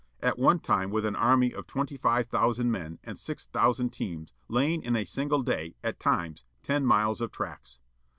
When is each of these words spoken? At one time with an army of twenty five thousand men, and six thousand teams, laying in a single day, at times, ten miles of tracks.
At 0.19 0.39
one 0.39 0.57
time 0.57 0.89
with 0.89 1.05
an 1.05 1.15
army 1.15 1.53
of 1.53 1.67
twenty 1.67 1.95
five 1.95 2.25
thousand 2.25 2.71
men, 2.71 2.97
and 3.03 3.19
six 3.19 3.45
thousand 3.45 3.93
teams, 3.93 4.33
laying 4.47 4.81
in 4.81 4.95
a 4.95 5.05
single 5.05 5.43
day, 5.43 5.75
at 5.83 5.99
times, 5.99 6.43
ten 6.63 6.87
miles 6.87 7.21
of 7.21 7.31
tracks. 7.31 7.77